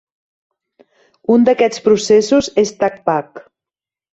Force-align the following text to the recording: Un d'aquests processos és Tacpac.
Un 1.35 1.45
d'aquests 1.49 1.83
processos 1.89 2.51
és 2.63 2.73
Tacpac. 2.81 3.47